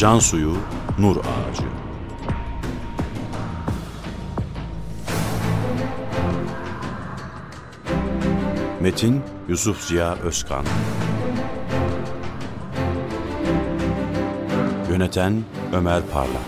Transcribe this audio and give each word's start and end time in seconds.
Can 0.00 0.18
suyu, 0.18 0.56
nur 0.98 1.16
ağacı. 1.16 1.62
Metin 8.80 9.22
Yusuf 9.48 9.80
Ziya 9.80 10.14
Özkan. 10.14 10.64
Yöneten 14.90 15.44
Ömer 15.72 16.02
Parlak. 16.12 16.42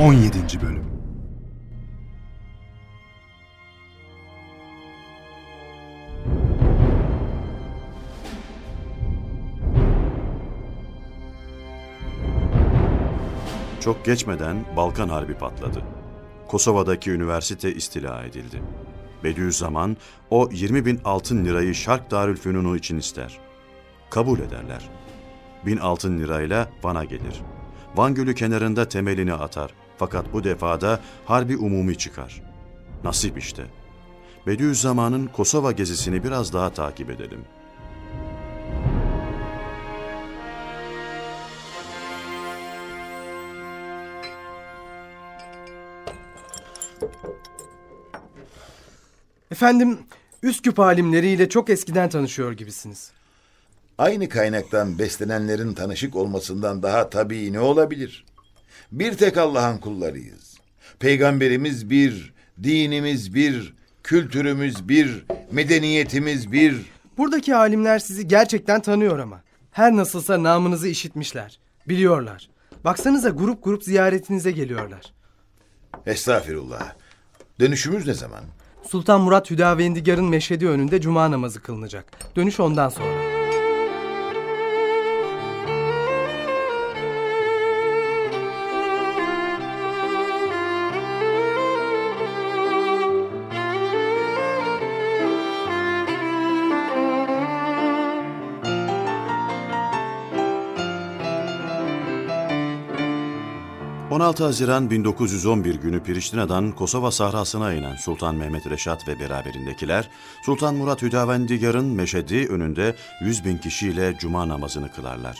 On 0.00 0.12
yedinci 0.12 0.62
Çok 13.88 14.04
geçmeden 14.04 14.64
Balkan 14.76 15.08
Harbi 15.08 15.34
patladı. 15.34 15.82
Kosova'daki 16.48 17.10
üniversite 17.10 17.74
istila 17.74 18.24
edildi. 18.24 18.62
Bediüzzaman 19.24 19.96
o 20.30 20.48
20 20.52 20.86
bin 20.86 21.00
altın 21.04 21.44
lirayı 21.44 21.74
Şark 21.74 22.10
Darülfünunu 22.10 22.76
için 22.76 22.98
ister. 22.98 23.38
Kabul 24.10 24.38
ederler. 24.38 24.88
Bin 25.66 25.76
altın 25.76 26.18
lirayla 26.18 26.68
Van'a 26.82 27.04
gelir. 27.04 27.42
Van 27.96 28.14
Gölü 28.14 28.34
kenarında 28.34 28.88
temelini 28.88 29.34
atar. 29.34 29.74
Fakat 29.96 30.32
bu 30.32 30.44
defada 30.44 31.00
harbi 31.24 31.56
umumi 31.56 31.98
çıkar. 31.98 32.42
Nasip 33.04 33.38
işte. 33.38 33.66
Bediüzzaman'ın 34.46 35.26
Kosova 35.26 35.72
gezisini 35.72 36.24
biraz 36.24 36.52
daha 36.52 36.70
takip 36.70 37.10
edelim. 37.10 37.40
Efendim, 49.50 49.98
Üsküp 50.42 50.80
alimleriyle 50.80 51.48
çok 51.48 51.70
eskiden 51.70 52.08
tanışıyor 52.08 52.52
gibisiniz. 52.52 53.10
Aynı 53.98 54.28
kaynaktan 54.28 54.98
beslenenlerin 54.98 55.74
tanışık 55.74 56.16
olmasından 56.16 56.82
daha 56.82 57.10
tabii 57.10 57.52
ne 57.52 57.60
olabilir? 57.60 58.24
Bir 58.92 59.14
tek 59.14 59.36
Allah'ın 59.36 59.78
kullarıyız. 59.78 60.58
Peygamberimiz 60.98 61.90
bir, 61.90 62.34
dinimiz 62.62 63.34
bir, 63.34 63.74
kültürümüz 64.02 64.88
bir, 64.88 65.24
medeniyetimiz 65.52 66.52
bir. 66.52 66.76
Buradaki 67.18 67.56
alimler 67.56 67.98
sizi 67.98 68.28
gerçekten 68.28 68.82
tanıyor 68.82 69.18
ama. 69.18 69.42
Her 69.70 69.96
nasılsa 69.96 70.42
namınızı 70.42 70.88
işitmişler. 70.88 71.58
Biliyorlar. 71.88 72.48
Baksanıza 72.84 73.28
grup 73.28 73.64
grup 73.64 73.84
ziyaretinize 73.84 74.50
geliyorlar. 74.50 75.12
Estağfirullah. 76.06 76.94
Dönüşümüz 77.60 78.06
ne 78.06 78.14
zaman? 78.14 78.44
Sultan 78.88 79.20
Murat 79.20 79.50
Hüdavendigar'ın 79.50 80.24
meşhedi 80.24 80.68
önünde 80.68 81.00
cuma 81.00 81.30
namazı 81.30 81.62
kılınacak. 81.62 82.04
Dönüş 82.36 82.60
ondan 82.60 82.88
sonra. 82.88 83.37
...16 104.38 104.44
Haziran 104.44 104.90
1911 104.90 105.74
günü 105.74 106.02
Priştina'dan 106.02 106.72
Kosova 106.72 107.10
sahrasına 107.10 107.72
inen 107.72 107.96
Sultan 107.96 108.34
Mehmet 108.34 108.70
Reşat 108.70 109.08
ve 109.08 109.20
beraberindekiler... 109.20 110.08
...Sultan 110.44 110.74
Murat 110.74 111.02
Hüdavendigar'ın 111.02 111.84
meşedi 111.86 112.46
önünde 112.48 112.96
100 113.20 113.44
bin 113.44 113.58
kişiyle 113.58 114.14
cuma 114.18 114.48
namazını 114.48 114.92
kılarlar. 114.92 115.38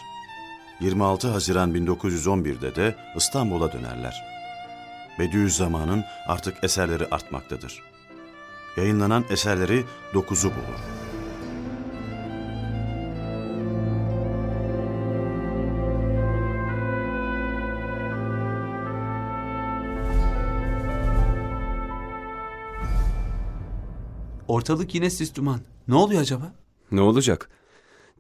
26 0.81 1.29
Haziran 1.29 1.75
1911'de 1.75 2.75
de 2.75 2.95
İstanbul'a 3.17 3.73
dönerler. 3.73 4.25
Bediüzzaman'ın 5.19 6.05
artık 6.27 6.65
eserleri 6.65 7.07
artmaktadır. 7.07 7.83
Yayınlanan 8.77 9.25
eserleri 9.31 9.85
9'u 10.15 10.51
bulur. 10.51 11.08
Ortalık 24.49 24.95
yine 24.95 25.11
sis 25.11 25.35
duman. 25.35 25.61
Ne 25.89 25.95
oluyor 25.95 26.21
acaba? 26.21 26.53
Ne 26.93 27.01
olacak? 27.01 27.51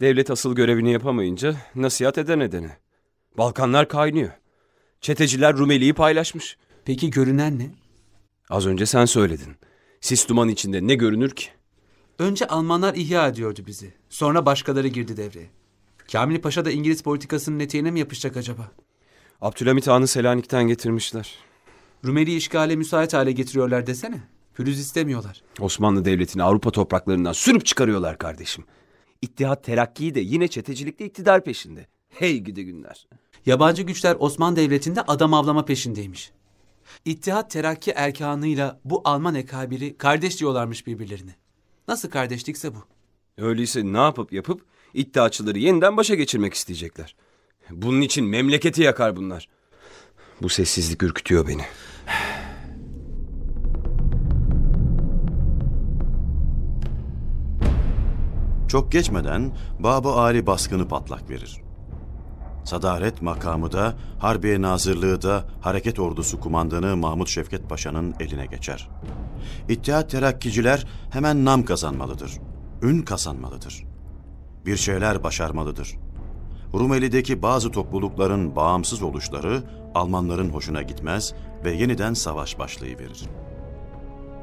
Devlet 0.00 0.30
asıl 0.30 0.54
görevini 0.54 0.92
yapamayınca 0.92 1.56
nasihat 1.74 2.18
eden 2.18 2.40
edene. 2.40 2.78
Balkanlar 3.38 3.88
kaynıyor. 3.88 4.30
Çeteciler 5.00 5.56
Rumeli'yi 5.56 5.92
paylaşmış. 5.92 6.56
Peki 6.84 7.10
görünen 7.10 7.58
ne? 7.58 7.70
Az 8.50 8.66
önce 8.66 8.86
sen 8.86 9.04
söyledin. 9.04 9.56
Sis 10.00 10.28
duman 10.28 10.48
içinde 10.48 10.86
ne 10.86 10.94
görünür 10.94 11.30
ki? 11.30 11.48
Önce 12.18 12.46
Almanlar 12.46 12.94
ihya 12.94 13.28
ediyordu 13.28 13.60
bizi. 13.66 13.94
Sonra 14.08 14.46
başkaları 14.46 14.88
girdi 14.88 15.16
devreye. 15.16 15.50
Kamil 16.12 16.40
Paşa 16.40 16.64
da 16.64 16.70
İngiliz 16.70 17.02
politikasının 17.02 17.60
eteğine 17.60 17.90
mi 17.90 17.98
yapışacak 17.98 18.36
acaba? 18.36 18.70
Abdülhamit 19.40 19.86
Han'ı 19.86 20.06
Selanik'ten 20.06 20.68
getirmişler. 20.68 21.34
Rumeli 22.04 22.36
işgale 22.36 22.76
müsait 22.76 23.14
hale 23.14 23.32
getiriyorlar 23.32 23.86
desene. 23.86 24.20
Pürüz 24.58 24.80
istemiyorlar. 24.80 25.42
Osmanlı 25.60 26.04
Devleti'ni 26.04 26.42
Avrupa 26.42 26.70
topraklarından 26.70 27.32
sürüp 27.32 27.66
çıkarıyorlar 27.66 28.19
kardeşim. 28.19 28.64
İttihat 29.22 29.64
Terakki 29.64 30.14
de 30.14 30.20
yine 30.20 30.48
çetecilikte 30.48 31.04
iktidar 31.04 31.44
peşinde. 31.44 31.86
Hey 32.08 32.38
gidi 32.38 32.64
günler. 32.64 33.06
Yabancı 33.46 33.82
güçler 33.82 34.16
Osmanlı 34.19 34.56
Devleti'nde 34.56 35.02
adam 35.02 35.34
avlama 35.34 35.64
peşindeymiş. 35.64 36.32
İttihat 37.04 37.50
Terakki 37.50 37.91
erkanıyla 37.91 38.80
bu 38.84 39.02
Alman 39.04 39.34
ekabiri 39.34 39.96
kardeş 39.98 40.41
diyorlarmış 40.41 40.86
birbirlerine. 40.86 41.36
Nasıl 41.88 42.10
kardeşlikse 42.10 42.75
bu. 42.75 42.84
Öyleyse 43.36 43.84
ne 43.84 43.98
yapıp 43.98 44.32
yapıp 44.32 44.62
iddiaçıları 44.94 45.58
yeniden 45.58 45.96
başa 45.96 46.14
geçirmek 46.14 46.54
isteyecekler. 46.54 47.16
Bunun 47.70 48.00
için 48.00 48.25
memleketi 48.25 48.82
yakar 48.82 49.16
bunlar. 49.16 49.48
Bu 50.42 50.48
sessizlik 50.48 51.02
ürkütüyor 51.02 51.48
beni. 51.48 51.62
Çok 58.69 58.93
geçmeden 58.93 59.53
Bab-ı 59.79 60.09
Ali 60.09 60.47
baskını 60.47 60.88
patlak 60.88 61.31
verir. 61.31 61.62
Sadaret 62.65 63.23
makamı 63.23 63.73
da, 63.73 63.94
Harbiye 64.19 64.62
Nazırlığı 64.62 65.23
da 65.23 65.44
Hareket 65.61 65.99
Ordusu 65.99 66.41
kumandanı 66.41 66.97
Mahmut 66.97 67.29
Şevket 67.29 67.69
Paşa'nın 67.69 68.15
eline 68.20 68.47
geçer. 68.47 68.88
İttihat 69.69 70.11
Terakkiciler 70.11 70.87
hemen 71.11 71.44
nam 71.44 71.65
kazanmalıdır, 71.65 72.32
ün 72.82 73.03
kazanmalıdır. 73.03 73.85
Bir 74.67 74.76
şeyler 74.76 75.25
başarmalıdır. 75.25 75.97
Rumeli'deki 76.75 77.43
bazı 77.43 77.70
toplulukların 77.70 78.56
bağımsız 78.56 79.03
oluşları 79.03 79.62
Almanların 79.94 80.50
hoşuna 80.50 80.82
gitmez 80.82 81.35
ve 81.65 81.73
yeniden 81.73 82.15
savaş 82.15 82.59
başlayıverir. 82.59 83.23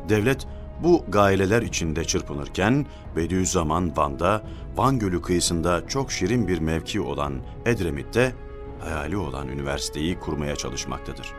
Devlet 0.09 0.47
bu 0.83 1.05
gaileler 1.09 1.61
içinde 1.61 2.05
çırpınırken 2.05 2.85
Bediüzzaman 3.15 3.97
Van'da, 3.97 4.43
Van 4.75 4.99
Gölü 4.99 5.21
kıyısında 5.21 5.87
çok 5.87 6.11
şirin 6.11 6.47
bir 6.47 6.59
mevki 6.59 7.01
olan 7.01 7.33
Edremit'te 7.65 8.33
hayali 8.79 9.17
olan 9.17 9.47
üniversiteyi 9.47 10.19
kurmaya 10.19 10.55
çalışmaktadır. 10.55 11.33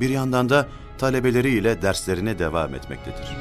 Bir 0.00 0.08
yandan 0.08 0.48
da 0.48 0.68
talebeleriyle 0.98 1.82
derslerine 1.82 2.38
devam 2.38 2.74
etmektedir. 2.74 3.36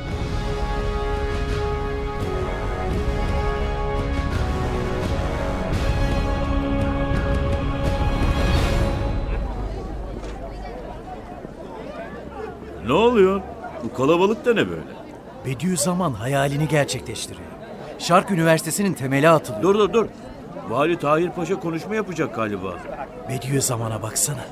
Ne 12.85 12.93
oluyor? 12.93 13.41
Bu 13.83 13.93
kalabalık 13.93 14.45
da 14.45 14.53
ne 14.53 14.69
böyle? 14.69 14.98
Bediüzzaman 15.45 16.13
hayalini 16.13 16.67
gerçekleştiriyor. 16.67 17.49
Şark 17.99 18.31
Üniversitesi'nin 18.31 18.93
temeli 18.93 19.29
atılıyor. 19.29 19.63
Dur 19.63 19.75
dur 19.79 19.93
dur. 19.93 20.05
Vali 20.69 20.99
Tahir 20.99 21.29
Paşa 21.29 21.59
konuşma 21.59 21.95
yapacak 21.95 22.35
galiba. 22.35 22.73
Bediüzzaman'a 23.29 24.01
baksana. 24.01 24.45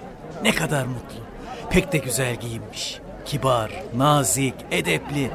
Ne 0.43 0.51
kadar 0.55 0.85
mutlu. 0.85 1.19
Pek 1.69 1.93
de 1.93 1.97
güzel 1.97 2.35
giyinmiş. 2.35 2.99
Kibar, 3.25 3.71
nazik, 3.95 4.53
edepli. 4.71 5.31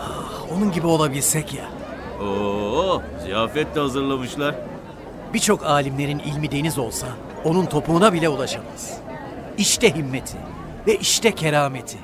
Ah, 0.00 0.52
onun 0.56 0.72
gibi 0.72 0.86
olabilsek 0.86 1.54
ya. 1.54 1.64
Oo, 2.26 3.02
ziyafet 3.24 3.74
de 3.74 3.80
hazırlamışlar. 3.80 4.54
Birçok 5.34 5.66
alimlerin 5.66 6.18
ilmi 6.18 6.50
deniz 6.50 6.78
olsa 6.78 7.06
onun 7.44 7.66
topuğuna 7.66 8.12
bile 8.12 8.28
ulaşamaz. 8.28 8.98
İşte 9.58 9.94
himmeti 9.94 10.36
ve 10.86 10.96
işte 10.96 11.34
kerameti. 11.34 11.98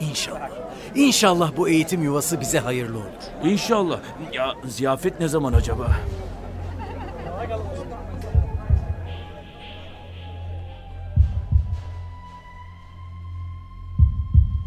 İnşallah. 0.00 0.48
İnşallah 0.94 1.56
bu 1.56 1.68
eğitim 1.68 2.02
yuvası 2.02 2.40
bize 2.40 2.58
hayırlı 2.58 2.98
olur. 2.98 3.06
İnşallah. 3.44 4.00
Ya 4.32 4.54
ziyafet 4.64 5.20
ne 5.20 5.28
zaman 5.28 5.52
acaba? 5.52 5.96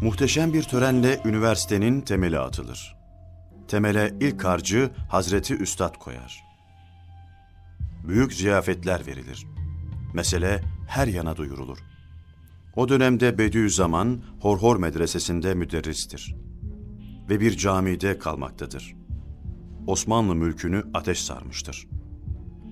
Muhteşem 0.02 0.52
bir 0.52 0.62
törenle 0.62 1.20
üniversitenin 1.24 2.00
temeli 2.00 2.38
atılır. 2.38 2.96
Temele 3.68 4.14
ilk 4.20 4.44
harcı 4.44 4.90
Hazreti 5.10 5.54
Üstad 5.54 5.96
koyar. 5.96 6.44
Büyük 8.08 8.32
ziyafetler 8.32 9.06
verilir. 9.06 9.46
Mesele 10.14 10.62
her 10.88 11.06
yana 11.06 11.36
duyurulur. 11.36 11.78
O 12.76 12.88
dönemde 12.88 13.38
Bediüzzaman 13.38 14.22
Horhor 14.40 14.76
Medresesi'nde 14.76 15.54
müderristir. 15.54 16.36
Ve 17.28 17.40
bir 17.40 17.56
camide 17.56 18.18
kalmaktadır. 18.18 18.96
Osmanlı 19.86 20.34
mülkünü 20.34 20.84
ateş 20.94 21.20
sarmıştır. 21.22 21.88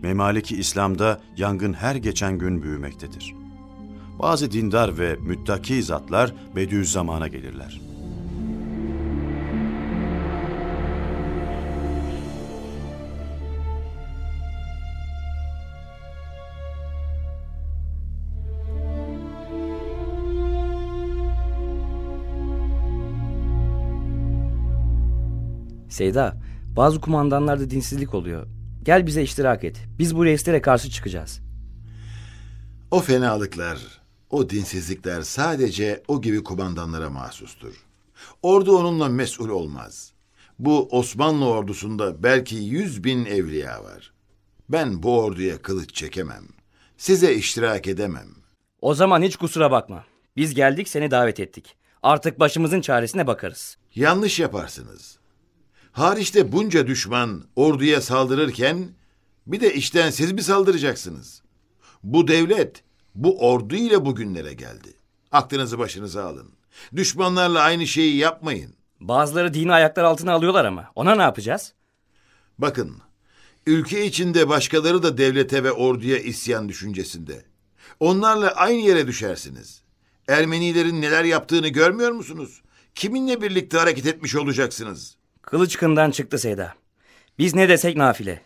Memaliki 0.02 0.56
İslam'da 0.56 1.20
yangın 1.37 1.73
her 1.73 1.94
geçen 1.94 2.38
gün 2.38 2.62
büyümektedir. 2.62 3.35
Bazı 4.19 4.52
dindar 4.52 4.99
ve 4.99 5.17
müttaki 5.17 5.82
zatlar 5.82 6.35
Bediüzzaman'a 6.56 7.29
gelirler. 7.29 7.90
Seyda, 26.00 26.37
bazı 26.76 27.00
kumandanlarda 27.00 27.70
dinsizlik 27.70 28.14
oluyor. 28.14 28.47
Gel 28.82 29.06
bize 29.06 29.23
iştirak 29.23 29.64
et. 29.64 29.76
Biz 29.99 30.17
bu 30.17 30.25
reislere 30.25 30.62
karşı 30.62 30.91
çıkacağız. 30.91 31.41
O 32.91 33.00
fenalıklar, 33.00 33.79
o 34.31 34.50
dinsizlikler 34.50 35.23
sadece 35.23 36.02
o 36.08 36.20
gibi 36.20 36.44
kumandanlara 36.44 37.11
mahsustur. 37.11 37.75
Ordu 38.43 38.76
onunla 38.79 39.08
mesul 39.08 39.49
olmaz. 39.49 40.12
Bu 40.58 40.88
Osmanlı 40.91 41.47
ordusunda 41.49 42.23
belki 42.23 42.56
yüz 42.56 43.05
bin 43.05 43.25
evliya 43.25 43.85
var. 43.85 44.12
Ben 44.69 45.02
bu 45.02 45.20
orduya 45.20 45.62
kılıç 45.62 45.94
çekemem. 45.94 46.44
Size 46.97 47.35
iştirak 47.35 47.87
edemem. 47.87 48.29
O 48.81 48.94
zaman 48.94 49.23
hiç 49.23 49.37
kusura 49.37 49.70
bakma. 49.70 50.05
Biz 50.37 50.55
geldik 50.55 50.88
seni 50.88 51.11
davet 51.11 51.41
ettik. 51.41 51.76
Artık 52.02 52.41
başımızın 52.41 52.81
çaresine 52.81 53.26
bakarız. 53.26 53.76
Yanlış 53.94 54.41
yaparsınız. 54.41 55.20
Hariçte 55.93 56.53
bunca 56.53 56.87
düşman 56.87 57.45
orduya 57.57 58.01
saldırırken 58.01 58.89
bir 59.47 59.61
de 59.61 59.75
işten 59.75 60.11
siz 60.11 60.33
mi 60.33 60.43
saldıracaksınız? 60.43 61.43
Bu 62.03 62.29
devlet 62.29 62.83
bu 63.15 63.49
ordu 63.51 63.75
ile 63.75 64.05
bugünlere 64.05 64.53
geldi. 64.53 64.95
Aklınızı 65.33 65.79
başınıza 65.79 66.25
alın. 66.25 66.49
Düşmanlarla 66.97 67.61
aynı 67.61 67.87
şeyi 67.87 68.17
yapmayın. 68.17 68.75
Bazıları 69.01 69.55
dini 69.55 69.73
ayaklar 69.73 70.05
altına 70.05 70.33
alıyorlar 70.33 70.65
ama. 70.65 70.91
Ona 70.95 71.15
ne 71.15 71.23
yapacağız? 71.23 71.75
Bakın, 72.59 72.97
ülke 73.67 74.07
içinde 74.07 74.49
başkaları 74.49 75.03
da 75.03 75.19
devlete 75.19 75.65
ve 75.65 75.73
orduya 75.73 76.19
isyan 76.19 76.69
düşüncesinde. 76.69 77.45
Onlarla 78.01 78.51
aynı 78.51 78.81
yere 78.81 79.07
düşersiniz. 79.07 79.83
Ermenilerin 80.29 81.01
neler 81.01 81.25
yaptığını 81.25 81.69
görmüyor 81.69 82.13
musunuz? 82.13 82.63
Kiminle 82.95 83.43
birlikte 83.43 83.79
hareket 83.79 84.07
etmiş 84.07 84.37
olacaksınız? 84.37 85.17
Kılıç 85.50 85.76
kından 85.76 86.11
çıktı 86.11 86.38
Seyda. 86.38 86.75
Biz 87.38 87.55
ne 87.55 87.69
desek 87.69 87.97
nafile. 87.97 88.41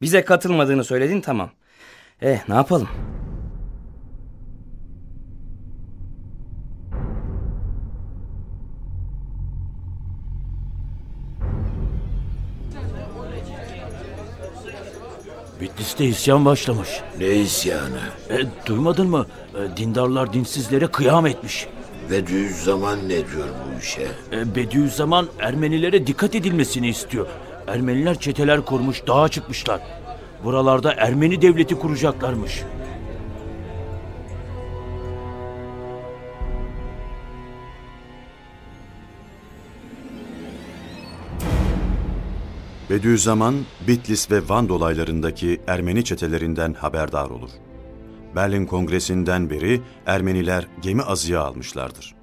Bize 0.00 0.24
katılmadığını 0.24 0.84
söyledin 0.84 1.20
tamam. 1.20 1.50
Eh 2.22 2.48
ne 2.48 2.54
yapalım? 2.54 2.88
Bitlis'te 15.60 16.04
isyan 16.04 16.44
başlamış. 16.44 16.88
Ne 17.18 17.26
isyanı? 17.26 18.00
E, 18.30 18.66
duymadın 18.66 19.06
mı? 19.10 19.26
E, 19.54 19.76
dindarlar 19.76 20.32
dinsizlere 20.32 20.86
kıyam 20.86 21.26
etmiş. 21.26 21.66
Ve 22.10 22.26
düz 22.26 22.56
zaman 22.56 22.98
ne 23.04 23.08
diyor 23.08 23.48
bu 23.48 23.80
işe? 23.80 24.08
E, 24.32 24.54
Bediüzzaman 24.54 25.28
Ermenilere 25.38 26.06
dikkat 26.06 26.34
edilmesini 26.34 26.88
istiyor. 26.88 27.26
Ermeniler 27.66 28.20
çeteler 28.20 28.64
kurmuş, 28.64 29.06
dağa 29.06 29.28
çıkmışlar. 29.28 29.80
Buralarda 30.44 30.92
Ermeni 30.92 31.42
devleti 31.42 31.78
kuracaklarmış. 31.78 32.62
Bediüzzaman, 42.90 43.54
Bitlis 43.88 44.30
ve 44.30 44.48
Van 44.48 44.68
dolaylarındaki 44.68 45.60
Ermeni 45.66 46.04
çetelerinden 46.04 46.74
haberdar 46.74 47.30
olur. 47.30 47.50
Berlin 48.36 48.66
Kongresi'nden 48.66 49.50
beri 49.50 49.82
Ermeniler 50.06 50.68
gemi 50.82 51.02
azıya 51.02 51.40
almışlardır. 51.40 52.14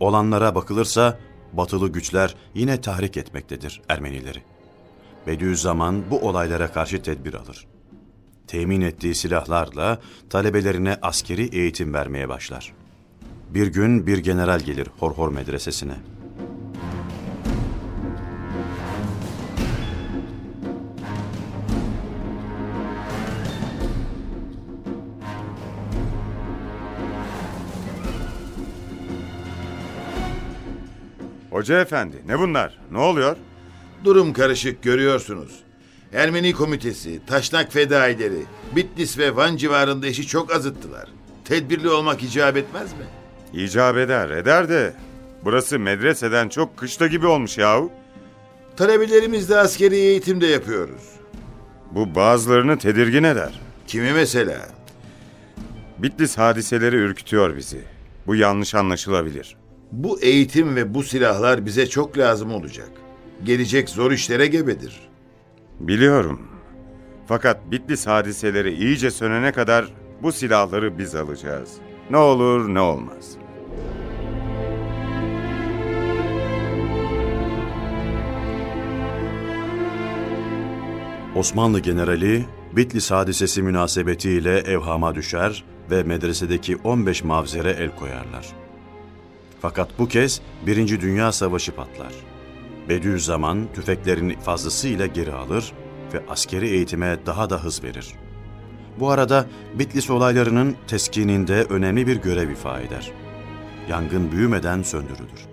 Olanlara 0.00 0.54
bakılırsa 0.54 1.18
batılı 1.52 1.88
güçler 1.88 2.34
yine 2.54 2.80
tahrik 2.80 3.16
etmektedir 3.16 3.82
Ermenileri. 3.88 4.42
Bediüzzaman 5.26 6.10
bu 6.10 6.18
olaylara 6.28 6.72
karşı 6.72 7.02
tedbir 7.02 7.34
alır. 7.34 7.66
Temin 8.46 8.80
ettiği 8.80 9.14
silahlarla 9.14 9.98
talebelerine 10.30 10.98
askeri 11.02 11.56
eğitim 11.56 11.94
vermeye 11.94 12.28
başlar. 12.28 12.72
Bir 13.50 13.66
gün 13.66 14.06
bir 14.06 14.18
general 14.18 14.60
gelir 14.60 14.88
Horhor 14.98 15.32
medresesine. 15.32 15.94
Hoca 31.62 31.80
efendi 31.80 32.16
ne 32.26 32.38
bunlar? 32.38 32.78
Ne 32.90 32.98
oluyor? 32.98 33.36
Durum 34.04 34.32
karışık 34.32 34.82
görüyorsunuz. 34.82 35.52
Ermeni 36.12 36.52
komitesi, 36.52 37.20
taşnak 37.26 37.72
fedaileri, 37.72 38.42
Bitlis 38.76 39.18
ve 39.18 39.36
Van 39.36 39.56
civarında 39.56 40.06
işi 40.06 40.26
çok 40.26 40.52
azıttılar. 40.52 41.08
Tedbirli 41.44 41.88
olmak 41.88 42.22
icap 42.22 42.56
etmez 42.56 42.92
mi? 42.92 43.04
İcap 43.62 43.96
eder 43.96 44.30
eder 44.30 44.68
de 44.68 44.94
burası 45.44 45.78
medreseden 45.78 46.48
çok 46.48 46.76
kışla 46.76 47.06
gibi 47.06 47.26
olmuş 47.26 47.58
yahu. 47.58 47.90
Talebelerimizle 48.76 49.56
askeri 49.56 49.96
eğitim 49.96 50.40
de 50.40 50.46
yapıyoruz. 50.46 51.02
Bu 51.90 52.14
bazılarını 52.14 52.78
tedirgin 52.78 53.24
eder. 53.24 53.60
Kimi 53.86 54.12
mesela? 54.12 54.68
Bitlis 55.98 56.38
hadiseleri 56.38 56.96
ürkütüyor 56.96 57.56
bizi. 57.56 57.80
Bu 58.26 58.36
yanlış 58.36 58.74
anlaşılabilir. 58.74 59.61
Bu 59.92 60.20
eğitim 60.20 60.76
ve 60.76 60.94
bu 60.94 61.02
silahlar 61.02 61.66
bize 61.66 61.86
çok 61.86 62.18
lazım 62.18 62.52
olacak. 62.52 62.90
Gelecek 63.44 63.88
zor 63.88 64.12
işlere 64.12 64.46
gebedir. 64.46 65.00
Biliyorum. 65.80 66.40
Fakat 67.26 67.70
Bitlis 67.70 68.06
hadiseleri 68.06 68.74
iyice 68.74 69.10
sönene 69.10 69.52
kadar 69.52 69.88
bu 70.22 70.32
silahları 70.32 70.98
biz 70.98 71.14
alacağız. 71.14 71.70
Ne 72.10 72.16
olur 72.16 72.74
ne 72.74 72.80
olmaz. 72.80 73.36
Osmanlı 81.36 81.80
generali 81.80 82.44
Bitlis 82.76 83.10
hadisesi 83.10 83.62
münasebetiyle 83.62 84.58
evhama 84.58 85.14
düşer 85.14 85.64
ve 85.90 86.02
medresedeki 86.02 86.76
15 86.76 87.24
mavzere 87.24 87.70
el 87.70 87.96
koyarlar. 87.96 88.61
Fakat 89.62 89.98
bu 89.98 90.08
kez 90.08 90.40
Birinci 90.66 91.00
Dünya 91.00 91.32
Savaşı 91.32 91.72
patlar. 91.72 92.12
Bediüzzaman 92.88 93.68
tüfeklerini 93.74 94.40
fazlasıyla 94.40 95.06
geri 95.06 95.32
alır 95.32 95.72
ve 96.14 96.22
askeri 96.28 96.68
eğitime 96.68 97.18
daha 97.26 97.50
da 97.50 97.64
hız 97.64 97.84
verir. 97.84 98.14
Bu 99.00 99.10
arada 99.10 99.46
Bitlis 99.74 100.10
olaylarının 100.10 100.76
teskininde 100.86 101.62
önemli 101.62 102.06
bir 102.06 102.16
görev 102.16 102.50
ifa 102.50 102.80
eder. 102.80 103.12
yangın 103.88 104.32
büyümeden 104.32 104.82
söndürülür. 104.82 105.51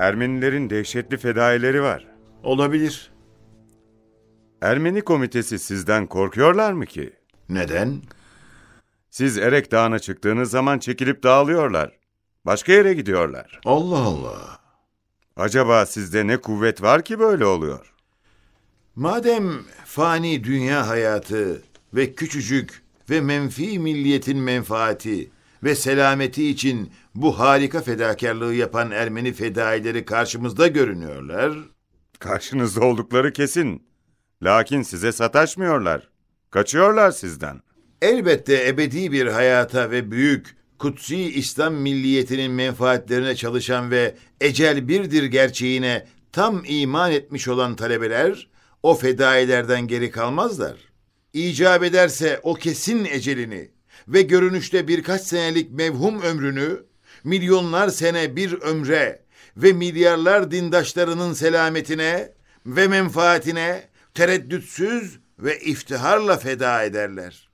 Ermenilerin 0.00 0.70
dehşetli 0.70 1.16
fedaileri 1.16 1.82
var. 1.82 2.06
Olabilir. 2.42 3.12
Ermeni 4.62 5.02
komitesi 5.02 5.58
sizden 5.58 6.06
korkuyorlar 6.06 6.72
mı 6.72 6.86
ki? 6.86 7.12
Neden? 7.48 8.02
Siz 9.10 9.38
Erek 9.38 9.72
Dağı'na 9.72 9.98
çıktığınız 9.98 10.50
zaman 10.50 10.78
çekilip 10.78 11.22
dağılıyorlar. 11.22 11.98
Başka 12.46 12.72
yere 12.72 12.94
gidiyorlar. 12.94 13.60
Allah 13.64 13.98
Allah. 13.98 14.60
Acaba 15.36 15.86
sizde 15.86 16.26
ne 16.26 16.36
kuvvet 16.36 16.82
var 16.82 17.02
ki 17.02 17.18
böyle 17.18 17.44
oluyor? 17.44 17.94
Madem 18.96 19.52
fani 19.84 20.44
dünya 20.44 20.88
hayatı 20.88 21.62
ve 21.94 22.14
küçücük 22.14 22.82
ve 23.10 23.20
menfi 23.20 23.78
milliyetin 23.78 24.38
menfaati 24.38 25.30
ve 25.62 25.74
selameti 25.74 26.48
için 26.48 26.92
bu 27.14 27.38
harika 27.38 27.80
fedakarlığı 27.80 28.54
yapan 28.54 28.90
Ermeni 28.90 29.32
fedaileri 29.32 30.04
karşımızda 30.04 30.66
görünüyorlar. 30.66 31.58
Karşınızda 32.18 32.84
oldukları 32.84 33.32
kesin. 33.32 33.86
Lakin 34.42 34.82
size 34.82 35.12
sataşmıyorlar. 35.12 36.08
Kaçıyorlar 36.50 37.10
sizden. 37.10 37.60
Elbette 38.02 38.68
ebedi 38.68 39.12
bir 39.12 39.26
hayata 39.26 39.90
ve 39.90 40.10
büyük, 40.10 40.56
kutsi 40.78 41.16
İslam 41.16 41.74
milliyetinin 41.74 42.52
menfaatlerine 42.52 43.36
çalışan 43.36 43.90
ve 43.90 44.14
ecel 44.40 44.88
birdir 44.88 45.24
gerçeğine 45.24 46.06
tam 46.32 46.62
iman 46.66 47.12
etmiş 47.12 47.48
olan 47.48 47.76
talebeler 47.76 48.48
o 48.82 48.94
fedailerden 48.94 49.86
geri 49.86 50.10
kalmazlar. 50.10 50.76
İcap 51.32 51.82
ederse 51.82 52.40
o 52.42 52.54
kesin 52.54 53.04
ecelini 53.04 53.70
ve 54.08 54.22
görünüşte 54.22 54.88
birkaç 54.88 55.20
senelik 55.20 55.70
mevhum 55.70 56.22
ömrünü 56.22 56.89
milyonlar 57.24 57.88
sene 57.88 58.36
bir 58.36 58.52
ömre 58.52 59.22
ve 59.56 59.72
milyarlar 59.72 60.50
dindaşlarının 60.50 61.32
selametine 61.32 62.32
ve 62.66 62.88
menfaatine 62.88 63.82
tereddütsüz 64.14 65.18
ve 65.38 65.60
iftiharla 65.60 66.36
feda 66.36 66.82
ederler. 66.82 67.50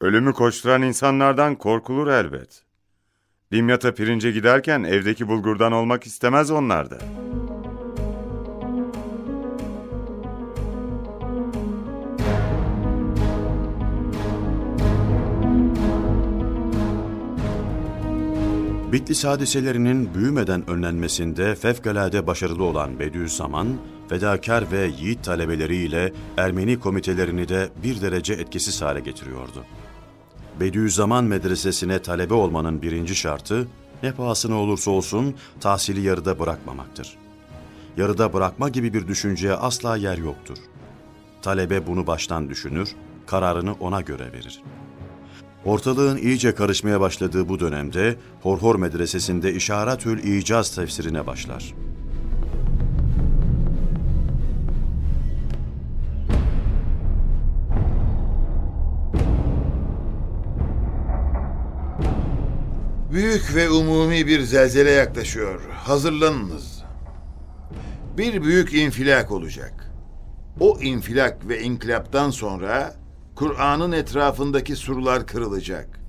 Ölümü 0.00 0.32
koşturan 0.32 0.82
insanlardan 0.82 1.54
korkulur 1.54 2.08
elbet. 2.08 2.62
Dimyat'a 3.52 3.94
pirince 3.94 4.30
giderken 4.30 4.82
evdeki 4.82 5.28
bulgurdan 5.28 5.72
olmak 5.72 6.06
istemez 6.06 6.50
onlar 6.50 6.90
da. 6.90 6.98
Bitlis 18.94 19.24
hadiselerinin 19.24 20.14
büyümeden 20.14 20.70
önlenmesinde 20.70 21.54
fevkalade 21.54 22.26
başarılı 22.26 22.64
olan 22.64 22.98
Bediüzzaman, 22.98 23.76
fedakar 24.08 24.72
ve 24.72 24.90
yiğit 24.98 25.24
talebeleriyle 25.24 26.12
Ermeni 26.36 26.80
komitelerini 26.80 27.48
de 27.48 27.68
bir 27.82 28.00
derece 28.00 28.34
etkisiz 28.34 28.82
hale 28.82 29.00
getiriyordu. 29.00 29.64
Bediüzzaman 30.60 31.24
medresesine 31.24 32.02
talebe 32.02 32.34
olmanın 32.34 32.82
birinci 32.82 33.14
şartı, 33.14 33.68
ne 34.02 34.12
pahasına 34.12 34.54
olursa 34.54 34.90
olsun 34.90 35.34
tahsili 35.60 36.00
yarıda 36.00 36.38
bırakmamaktır. 36.38 37.16
Yarıda 37.96 38.32
bırakma 38.32 38.68
gibi 38.68 38.94
bir 38.94 39.08
düşünceye 39.08 39.54
asla 39.54 39.96
yer 39.96 40.18
yoktur. 40.18 40.58
Talebe 41.42 41.86
bunu 41.86 42.06
baştan 42.06 42.48
düşünür, 42.48 42.94
kararını 43.26 43.72
ona 43.72 44.00
göre 44.00 44.32
verir. 44.32 44.62
Ortalığın 45.64 46.16
iyice 46.16 46.54
karışmaya 46.54 47.00
başladığı 47.00 47.48
bu 47.48 47.60
dönemde 47.60 48.16
Horhor 48.42 48.76
Medresesi'nde 48.76 49.54
İşaretül 49.54 50.24
İcaz 50.24 50.74
tefsirine 50.74 51.26
başlar. 51.26 51.74
Büyük 63.12 63.54
ve 63.54 63.70
umumi 63.70 64.26
bir 64.26 64.40
zelzele 64.40 64.90
yaklaşıyor. 64.90 65.60
Hazırlanınız. 65.70 66.84
Bir 68.18 68.42
büyük 68.42 68.74
infilak 68.74 69.30
olacak. 69.30 69.92
O 70.60 70.78
infilak 70.80 71.48
ve 71.48 71.62
inkılaptan 71.62 72.30
sonra 72.30 73.03
Kur'an'ın 73.34 73.92
etrafındaki 73.92 74.76
surlar 74.76 75.26
kırılacak. 75.26 76.00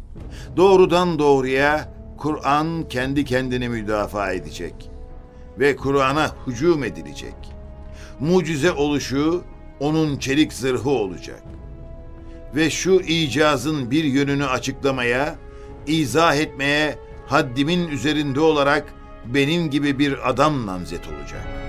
Doğrudan 0.58 1.20
doğruya 1.20 1.94
Kur'an 2.18 2.90
kendi 2.90 3.26
kendini 3.26 3.70
müdafaa 3.70 4.32
edecek 4.32 4.90
ve 5.60 5.76
Kur'an'a 5.76 6.32
hücum 6.48 6.84
edilecek. 6.84 7.36
Mucize 8.20 8.72
oluşu 8.72 9.44
onun 9.80 10.18
çelik 10.18 10.54
zırhı 10.54 10.90
olacak. 10.90 11.44
Ve 12.56 12.70
şu 12.70 12.92
icazın 12.92 13.92
bir 13.92 14.04
yönünü 14.04 14.46
açıklamaya, 14.46 15.36
izah 15.88 16.36
etmeye 16.36 16.96
haddimin 17.28 17.88
üzerinde 17.88 18.40
olarak 18.40 18.94
benim 19.26 19.70
gibi 19.70 20.00
bir 20.00 20.30
adam 20.30 20.66
namzet 20.66 21.02
olacak. 21.08 21.65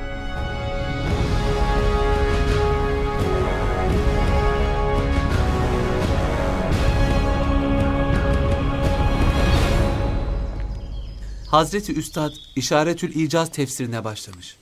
Hazreti 11.56 11.94
Üstad 11.94 12.32
İşaretül 12.56 13.14
İcaz 13.14 13.50
tefsirine 13.50 14.04
başlamış. 14.04 14.56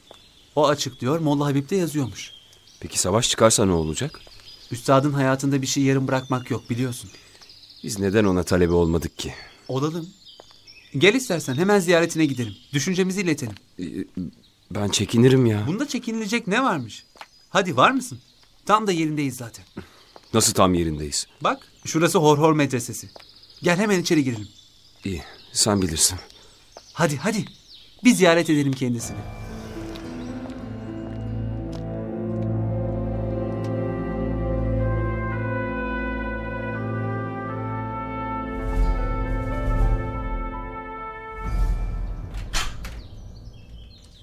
O 0.57 0.67
açıklıyor, 0.69 1.19
Molla 1.19 1.47
Habib 1.47 1.71
de 1.71 1.77
yazıyormuş. 1.77 2.33
Peki 2.81 2.99
savaş 2.99 3.29
çıkarsa 3.31 3.65
ne 3.65 3.73
olacak? 3.73 4.21
Üstadın 4.71 5.13
hayatında 5.13 5.63
bir 5.63 5.67
şey 5.67 5.83
yarım 5.83 6.09
bırakmak 6.09 6.51
yok 6.51 6.71
biliyorsun. 6.71 7.11
Biz 7.85 7.99
neden 7.99 8.25
ona 8.25 8.43
talebe 8.43 8.73
olmadık 8.73 9.19
ki? 9.19 9.35
Olalım. 9.69 10.09
Gel 10.99 11.15
istersen 11.15 11.55
hemen 11.55 11.79
ziyaretine 11.81 12.27
gidelim. 12.27 12.55
Düşüncemizi 12.73 13.21
iletelim. 13.21 13.55
Ee, 13.81 13.85
Ben 14.71 14.89
çekinirim 14.89 15.47
ya. 15.47 15.65
Bunda 15.67 15.89
çekinilecek 15.89 16.47
ne 16.47 16.63
varmış? 16.63 17.05
Hadi 17.51 17.77
var 17.77 17.91
mısın? 17.91 18.19
Tam 18.67 18.87
da 18.87 18.93
yerindeyiz 18.93 19.37
zaten. 19.37 19.65
Nasıl 20.35 20.55
tam 20.55 20.75
yerindeyiz? 20.75 21.27
Bak 21.41 21.69
şurası 21.85 22.19
Horhor 22.19 22.53
Medresesi. 22.53 23.09
Gel 23.63 23.79
hemen 23.79 24.01
içeri 24.01 24.25
girelim. 24.25 24.49
İyi, 25.05 25.23
sen 25.53 25.83
bilirsin. 25.83 26.19
Hadi 26.95 27.17
hadi. 27.17 27.45
Bir 28.05 28.11
ziyaret 28.15 28.51
edelim 28.51 28.73
kendisini. 28.73 29.17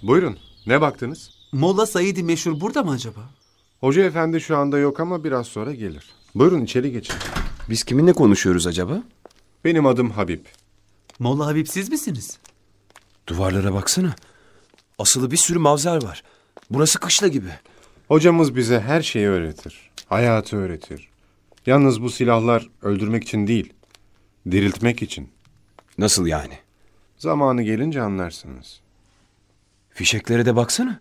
Buyurun. 0.04 0.38
Ne 0.68 0.82
baktınız? 0.82 1.30
Molla 1.52 1.86
Said'i 1.86 2.24
meşhur 2.24 2.62
burada 2.62 2.84
mı 2.84 2.92
acaba? 2.92 3.20
Hoca 3.80 4.04
efendi 4.04 4.42
şu 4.42 4.58
anda 4.58 4.78
yok 4.78 5.00
ama 5.00 5.24
biraz 5.24 5.48
sonra 5.48 5.74
gelir. 5.74 6.10
Buyurun 6.36 6.64
içeri 6.64 6.92
geçin. 6.92 7.16
Biz 7.70 7.84
kiminle 7.84 8.14
konuşuyoruz 8.14 8.68
acaba? 8.68 9.04
Benim 9.66 9.86
adım 9.86 10.10
Habib. 10.12 10.46
Molla 11.20 11.46
Habib 11.46 11.68
siz 11.68 11.90
misiniz? 11.90 12.40
Duvarlara 13.32 13.74
baksana. 13.74 14.16
Asılı 15.00 15.32
bir 15.32 15.38
sürü 15.38 15.60
mavzer 15.60 16.04
var. 16.04 16.24
Burası 16.70 17.00
kışla 17.00 17.28
gibi. 17.28 17.50
Hocamız 18.08 18.56
bize 18.56 18.80
her 18.80 19.02
şeyi 19.02 19.28
öğretir. 19.28 19.92
Hayatı 20.10 20.58
öğretir. 20.58 21.10
Yalnız 21.66 22.02
bu 22.02 22.10
silahlar 22.10 22.70
öldürmek 22.82 23.24
için 23.24 23.48
değil, 23.48 23.74
diriltmek 24.52 25.02
için. 25.02 25.30
Nasıl 25.98 26.26
yani? 26.28 26.58
Zamanı 27.18 27.64
gelince 27.64 28.02
anlarsınız. 28.02 28.80
Fişeklere 29.90 30.46
de 30.46 30.56
baksana. 30.56 31.00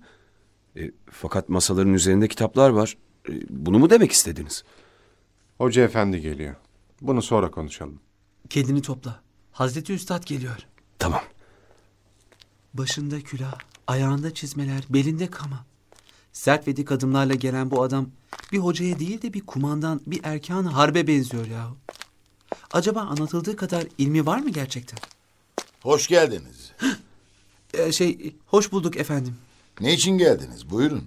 E, 0.77 0.91
fakat 1.11 1.49
masaların 1.49 1.95
üzerinde 1.95 2.29
kitaplar 2.29 2.71
var. 2.71 2.97
E, 3.29 3.33
bunu 3.49 3.79
mu 3.79 3.91
demek 3.91 4.13
istediniz? 4.13 4.65
Hoca 5.59 5.83
efendi 5.83 6.21
geliyor. 6.21 6.55
Bunu 7.01 7.23
sonra 7.23 7.51
konuşalım. 7.51 8.01
Kendini 8.51 8.83
topla. 8.83 9.21
Hazreti 9.53 9.93
Üstad 9.93 10.25
geliyor. 10.25 10.67
Tamam. 10.99 11.23
Başında 12.75 13.21
külah, 13.21 13.55
ayağında 13.87 14.35
çizmeler, 14.35 14.85
belinde 14.91 15.27
kama. 15.27 15.65
Sert 16.33 16.69
ve 16.69 16.77
dik 16.77 16.93
adımlarla 16.93 17.35
gelen 17.35 17.71
bu 17.71 17.83
adam 17.83 18.09
bir 18.53 18.59
hocaya 18.59 18.99
değil 18.99 19.23
de 19.23 19.33
bir 19.33 19.41
kumandan, 19.41 20.00
bir 20.07 20.21
erkan 20.23 20.65
harbe 20.65 21.07
benziyor 21.07 21.47
yahu. 21.47 21.77
Acaba 22.73 23.00
anlatıldığı 23.00 23.57
kadar 23.57 23.85
ilmi 23.99 24.27
var 24.27 24.39
mı 24.39 24.50
gerçekten? 24.50 24.99
Hoş 25.83 26.07
geldiniz. 26.07 26.73
Ee, 27.75 27.93
şey, 27.93 28.37
hoş 28.47 28.73
bulduk 28.73 28.97
efendim. 28.97 29.37
Ne 29.81 29.95
için 29.95 30.19
geldiniz? 30.19 30.71
Buyurun. 30.71 31.05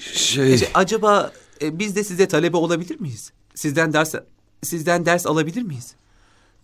Şey... 0.00 0.54
Ee, 0.54 0.58
şey, 0.58 0.68
acaba 0.74 1.32
e, 1.62 1.78
biz 1.78 1.96
de 1.96 2.04
size 2.04 2.28
talebe 2.28 2.56
olabilir 2.56 3.00
miyiz? 3.00 3.32
Sizden 3.54 3.92
ders 3.92 4.14
sizden 4.62 5.06
ders 5.06 5.26
alabilir 5.26 5.62
miyiz? 5.62 5.94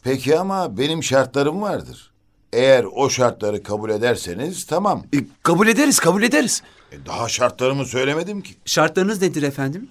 Peki 0.03 0.39
ama 0.39 0.79
benim 0.79 1.03
şartlarım 1.03 1.63
vardır. 1.63 2.11
Eğer 2.57 2.85
o 2.95 3.11
şartları 3.11 3.63
kabul 3.63 3.91
ederseniz 3.91 4.67
tamam. 4.67 5.05
E, 5.15 5.19
kabul 5.43 5.69
ederiz, 5.69 5.99
kabul 5.99 6.23
ederiz. 6.23 6.63
E, 6.93 7.07
daha 7.07 7.29
şartlarımı 7.29 7.87
söylemedim 7.87 8.43
ki. 8.43 8.55
Şartlarınız 8.65 9.23
nedir 9.23 9.43
efendim? 9.43 9.89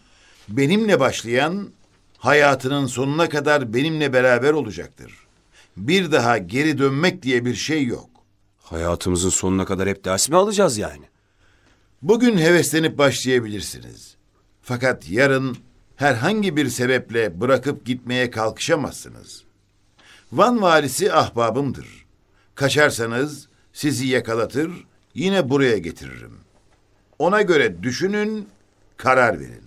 Benimle 0.49 0.99
başlayan 0.99 1.69
hayatının 2.17 2.87
sonuna 2.87 3.29
kadar 3.29 3.73
benimle 3.73 4.13
beraber 4.13 4.51
olacaktır. 4.51 5.13
Bir 5.77 6.11
daha 6.11 6.37
geri 6.37 6.77
dönmek 6.77 7.23
diye 7.23 7.45
bir 7.45 7.55
şey 7.55 7.85
yok. 7.85 8.09
Hayatımızın 8.63 9.29
sonuna 9.29 9.65
kadar 9.65 9.89
hep 9.89 10.05
ders 10.05 10.29
mi 10.29 10.35
alacağız 10.35 10.77
yani? 10.77 11.05
Bugün 12.01 12.37
heveslenip 12.37 12.97
başlayabilirsiniz. 12.97 14.15
Fakat 14.61 15.09
yarın 15.09 15.57
herhangi 15.95 16.57
bir 16.57 16.69
sebeple 16.69 17.41
bırakıp 17.41 17.85
gitmeye 17.85 18.31
kalkışamazsınız. 18.31 19.43
Van 20.31 20.61
valisi 20.61 21.13
ahbabımdır. 21.13 22.04
Kaçarsanız 22.55 23.47
sizi 23.73 24.07
yakalatır, 24.07 24.71
yine 25.13 25.49
buraya 25.49 25.77
getiririm. 25.77 26.37
Ona 27.19 27.41
göre 27.41 27.83
düşünün, 27.83 28.47
karar 28.97 29.39
verin. 29.39 29.63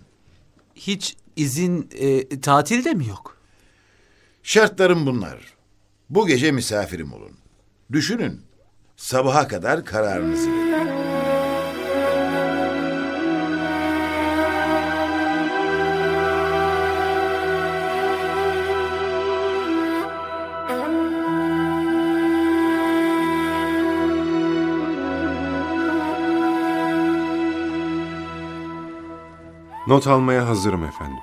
Hiç 0.75 1.17
izin, 1.37 1.89
e, 1.99 2.41
tatil 2.41 2.85
de 2.85 2.95
mi 2.95 3.07
yok? 3.09 3.37
Şartlarım 4.43 5.07
bunlar. 5.07 5.55
Bu 6.11 6.27
gece 6.27 6.53
misafirim 6.53 7.13
olun. 7.13 7.33
Düşünün. 7.93 8.41
Sabaha 8.97 9.49
kadar 9.49 9.85
kararınızı 9.85 10.51
verin. 10.53 10.98
Not 29.99 30.07
almaya 30.07 30.49
hazırım 30.49 30.85
efendim. 30.85 31.23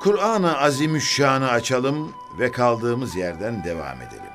Kur'an-ı 0.00 0.58
Azimüşşan'ı 0.58 1.50
açalım 1.50 2.12
ve 2.38 2.52
kaldığımız 2.52 3.16
yerden 3.16 3.64
devam 3.64 4.02
edelim. 4.02 4.32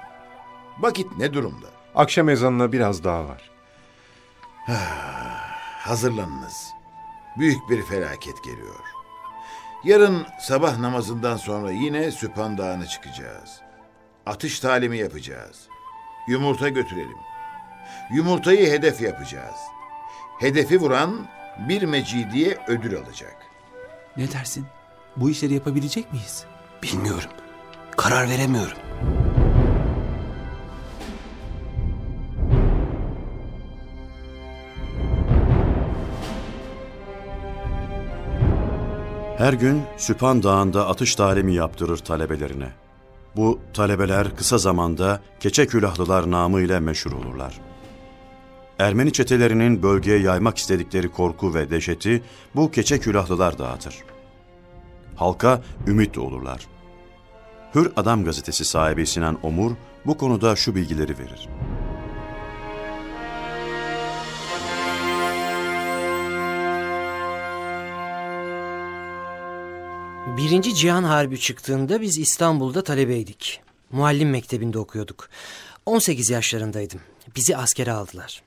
Vakit 0.79 1.17
ne 1.17 1.34
durumda? 1.34 1.67
Akşam 1.96 2.29
ezanına 2.29 2.72
biraz 2.72 3.03
daha 3.03 3.27
var. 3.27 3.51
Hazırlanınız. 5.79 6.70
Büyük 7.38 7.70
bir 7.70 7.81
felaket 7.81 8.44
geliyor. 8.44 8.85
Yarın 9.83 10.25
sabah 10.40 10.77
namazından 10.77 11.38
sonra 11.38 11.72
yine 11.72 12.11
Süphan 12.11 12.57
Dağı'na 12.57 12.85
çıkacağız. 12.85 13.61
Atış 14.25 14.59
talimi 14.59 14.98
yapacağız. 14.98 15.68
Yumurta 16.27 16.70
götürelim. 16.70 17.18
Yumurtayı 18.14 18.72
hedef 18.72 19.01
yapacağız. 19.01 19.57
Hedefi 20.40 20.79
vuran 20.79 21.27
bir 21.59 21.83
mecidiye 21.83 22.57
ödül 22.68 22.98
alacak. 22.98 23.35
Ne 24.18 24.31
dersin? 24.31 24.66
Bu 25.16 25.29
işleri 25.29 25.53
yapabilecek 25.53 26.13
miyiz? 26.13 26.46
Bilmiyorum. 26.83 27.29
Karar 27.98 28.29
veremiyorum. 28.29 28.77
Her 39.37 39.53
gün 39.53 39.81
Süphan 39.98 40.44
Dağı'nda 40.44 40.87
atış 40.87 41.16
talimi 41.16 41.53
yaptırır 41.53 41.98
talebelerine. 41.98 42.70
Bu 43.35 43.59
talebeler 43.74 44.35
kısa 44.35 44.57
zamanda 44.57 45.20
keçe 45.39 45.68
külahlılar 45.68 46.31
namıyla 46.31 46.79
meşhur 46.79 47.11
olurlar. 47.11 47.59
Ermeni 48.79 49.14
çetelerinin 49.14 49.83
bölgeye 49.83 50.20
yaymak 50.20 50.57
istedikleri 50.57 51.12
korku 51.12 51.53
ve 51.53 51.72
dehşeti 51.72 52.24
bu 52.55 52.72
keçe 52.72 53.00
külahlılar 53.00 53.57
dağıtır. 53.57 53.96
Halka 55.16 55.62
ümit 55.88 56.18
olurlar. 56.18 56.68
Hür 57.75 57.92
Adam 57.96 58.24
gazetesi 58.24 58.66
sahibi 58.66 59.07
Sinan 59.07 59.40
Omur 59.44 59.72
bu 60.05 60.18
konuda 60.18 60.55
şu 60.55 60.75
bilgileri 60.75 61.18
verir. 61.18 61.50
Birinci 70.38 70.75
Cihan 70.75 71.03
Harbi 71.03 71.40
çıktığında 71.40 72.01
biz 72.01 72.18
İstanbul'da 72.18 72.83
talebeydik. 72.83 73.62
Muallim 73.92 74.29
mektebinde 74.29 74.79
okuyorduk. 74.79 75.29
18 75.86 76.29
yaşlarındaydım. 76.29 77.00
Bizi 77.36 77.57
askere 77.57 77.92
aldılar. 77.92 78.44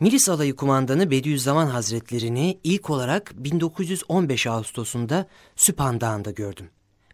Milis 0.00 0.28
Alayı 0.28 0.56
Kumandanı 0.56 1.10
Bediüzzaman 1.10 1.66
Hazretlerini 1.66 2.60
ilk 2.64 2.90
olarak 2.90 3.32
1915 3.36 4.46
Ağustos'unda 4.46 5.26
Süphan 5.56 6.00
Dağı'nda 6.00 6.30
gördüm. 6.30 6.70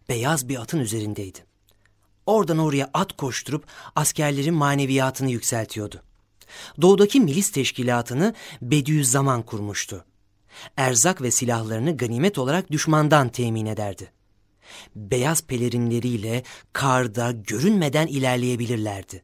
Beyaz 0.09 0.49
bir 0.49 0.61
atın 0.61 0.79
üzerindeydi. 0.79 1.39
Oradan 2.27 2.59
oraya 2.59 2.91
at 2.95 3.17
koşturup 3.17 3.67
askerlerin 3.97 4.55
maneviyatını 4.55 5.31
yükseltiyordu. 5.31 6.03
Doğudaki 6.83 7.21
milis 7.21 7.51
teşkilatını 7.51 8.35
Bediüzzaman 8.63 9.43
kurmuştu. 9.43 10.05
Erzak 10.77 11.23
ve 11.23 11.31
silahlarını 11.31 11.97
ganimet 11.97 12.39
olarak 12.39 12.71
düşmandan 12.71 13.29
temin 13.29 13.67
ederdi. 13.67 14.13
Beyaz 14.97 15.43
pelerinleriyle 15.43 16.43
karda 16.73 17.33
görünmeden 17.33 18.07
ilerleyebilirlerdi. 18.07 19.23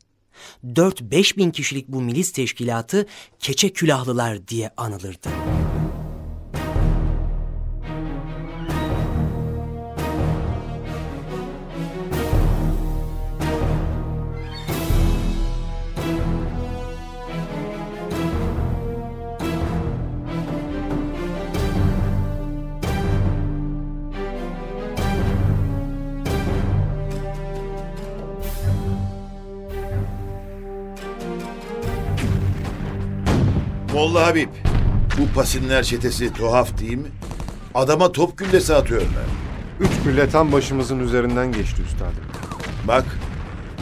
4-5 0.64 1.37
bin 1.37 1.51
kişilik 1.51 1.88
bu 1.88 2.01
milis 2.01 2.33
teşkilatı 2.33 3.07
keçe 3.38 3.73
külahlılar 3.73 4.49
diye 4.49 4.71
anılırdı. 4.77 5.29
Molla 34.03 34.27
Habib, 34.27 34.49
bu 35.19 35.35
pasinler 35.35 35.83
çetesi 35.83 36.33
tuhaf 36.33 36.79
değil 36.79 36.99
mi? 36.99 37.09
Adama 37.75 38.12
top 38.12 38.38
güllesi 38.38 38.75
atıyorlar. 38.75 39.25
Üç 39.81 39.91
gülle 40.05 40.31
tam 40.31 40.53
başımızın 40.53 40.99
üzerinden 40.99 41.53
geçti 41.53 41.83
üstadım. 41.83 42.25
Bak, 42.88 43.05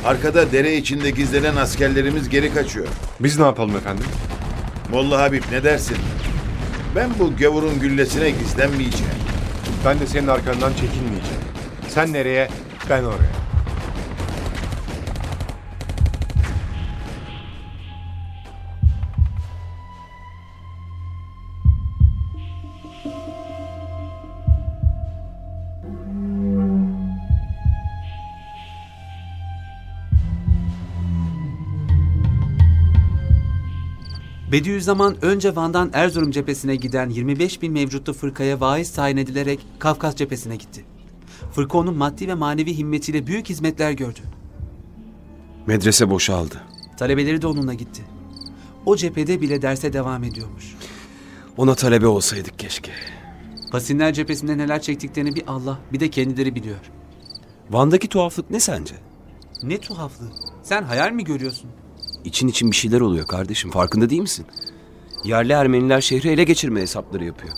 arkada 0.05 0.53
dere 0.53 0.77
içinde 0.77 1.11
gizlenen 1.11 1.57
askerlerimiz 1.57 2.29
geri 2.29 2.55
kaçıyor. 2.55 2.87
Biz 3.21 3.39
ne 3.39 3.45
yapalım 3.45 3.77
efendim? 3.77 4.05
Molla 4.91 5.23
Habib 5.23 5.43
ne 5.53 5.65
dersin? 5.65 5.97
Ben 6.97 7.11
bu 7.19 7.37
gavurun 7.37 7.81
güllesine 7.81 8.31
gizlenmeyeceğim. 8.31 9.15
Ben 9.85 10.01
de 10.01 10.07
senin 10.07 10.29
arkandan 10.29 10.73
çekinmeyeceğim. 10.73 11.43
Sen 11.89 12.13
nereye, 12.13 12.49
ben 12.91 13.03
oraya. 13.05 13.40
Bediüzzaman 34.53 35.25
önce 35.25 35.57
Van'dan 35.57 35.91
Erzurum 35.93 36.31
cephesine 36.31 36.77
giden 36.77 37.11
25 37.11 37.63
bin 37.63 37.73
mevcutlu 37.73 38.13
fırkaya 38.13 38.61
vaiz 38.61 38.93
tayin 38.93 39.17
edilerek 39.17 39.61
Kafkas 39.79 40.17
cephesine 40.17 40.57
gitti. 40.57 40.85
Fırka 41.53 41.79
onun 41.79 41.97
maddi 41.97 42.29
ve 42.29 42.35
manevi 42.35 42.77
himmetiyle 42.77 43.27
büyük 43.27 43.49
hizmetler 43.49 43.93
gördü. 43.93 44.21
Medrese 45.67 46.11
boşaldı. 46.11 46.63
Talebeleri 46.97 47.43
de 47.43 47.47
onunla 47.47 47.75
gitti. 47.75 48.03
O 48.87 48.97
cephede 48.97 49.41
bile 49.41 49.63
derse 49.63 49.93
devam 49.93 50.25
ediyormuş. 50.25 50.77
Ona 51.57 51.75
talebe 51.75 52.07
olsaydık 52.07 52.59
keşke. 52.59 52.93
Pasinler 53.73 54.13
cephesinde 54.13 54.59
neler 54.59 54.83
çektiklerini 54.83 55.35
bir 55.35 55.45
Allah 55.47 55.79
bir 55.93 56.01
de 56.01 56.11
kendileri 56.11 56.55
biliyor. 56.55 56.81
Van'daki 57.71 58.09
tuhaflık 58.09 58.51
ne 58.51 58.61
sence? 58.61 58.95
Ne 59.63 59.79
tuhaflığı. 59.79 60.33
Sen 60.63 60.83
hayal 60.83 61.13
mi 61.13 61.25
görüyorsun? 61.25 61.71
İçin 62.25 62.49
için 62.49 62.71
bir 62.71 62.77
şeyler 62.77 63.01
oluyor 63.01 63.27
kardeşim. 63.27 63.71
Farkında 63.71 64.11
değil 64.11 64.23
misin? 64.23 64.47
Yerli 65.25 65.53
Ermeniler 65.53 66.01
şehri 66.01 66.29
ele 66.29 66.45
geçirme 66.45 66.81
hesapları 66.81 67.25
yapıyor. 67.25 67.53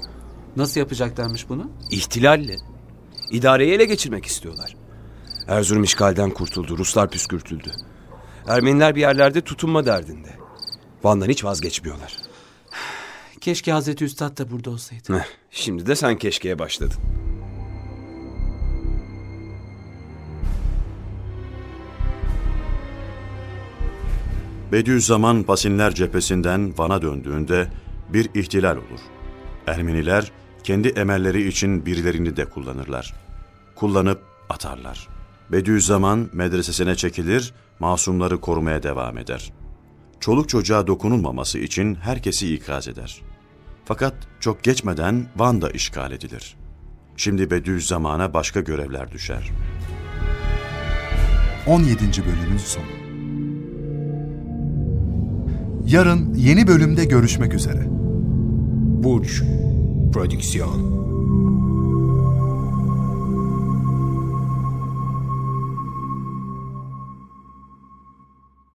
Nasıl 0.57 0.81
yapacaklarmış 0.81 1.48
bunu? 1.48 1.70
İhtilalle. 1.90 2.57
İdareyi 3.31 3.72
ele 3.72 3.85
geçirmek 3.85 4.27
istiyorlar. 4.27 4.77
Erzurum 5.48 5.85
işgalden 5.85 6.31
kurtuldu. 6.31 6.79
Ruslar 6.79 7.11
püskürtüldü. 7.11 7.72
Ermeniler 8.48 8.94
bir 8.94 9.01
yerlerde 9.01 9.40
tutunma 9.40 9.87
derdinde. 9.87 10.29
Van'dan 11.05 11.29
hiç 11.29 11.44
vazgeçmiyorlar. 11.44 12.16
Keşke 13.40 13.72
Hazreti 13.72 14.05
Üstad 14.05 14.38
da 14.38 14.51
burada 14.51 14.70
olsaydı. 14.70 15.18
Heh, 15.18 15.25
şimdi 15.51 15.87
de 15.87 15.96
sen 15.96 16.18
keşkeye 16.18 16.59
başladın. 16.59 16.98
Bediüzzaman 24.72 25.42
Pasinler 25.42 25.94
cephesinden 25.94 26.78
Van'a 26.78 27.02
döndüğünde 27.02 27.68
bir 28.08 28.28
ihtilal 28.35 28.76
olur. 28.76 29.00
Ermeniler 29.66 30.32
kendi 30.64 30.88
emelleri 30.88 31.48
için 31.48 31.87
birilerini 31.87 32.37
de 32.37 32.44
kullanırlar. 32.44 33.14
Kullanıp 33.74 34.22
atarlar. 34.48 35.08
Bediüzzaman 35.52 36.30
medresesine 36.32 36.94
çekilir, 36.94 37.54
masumları 37.80 38.40
korumaya 38.40 38.82
devam 38.82 39.18
eder. 39.18 39.52
Çoluk 40.20 40.48
çocuğa 40.48 40.87
dokunulmaması 40.87 41.58
için 41.58 41.94
herkesi 41.94 42.54
ikaz 42.54 42.88
eder. 42.88 43.22
Fakat 43.85 44.14
çok 44.40 44.62
geçmeden 44.62 45.26
Van 45.37 45.62
da 45.62 45.70
işgal 45.70 46.12
edilir. 46.12 46.56
Şimdi 47.16 47.50
Bediüzzaman'a 47.50 48.35
başka 48.35 48.61
görevler 48.61 49.12
düşer. 49.12 49.50
17. 51.66 52.02
bölümün 52.02 52.58
sonu. 52.58 53.02
Yarın 55.87 56.35
yeni 56.35 56.66
bölümde 56.66 57.05
görüşmek 57.05 57.55
üzere. 57.55 57.87
Burç 59.03 59.42
Prodüksiyon 60.12 61.02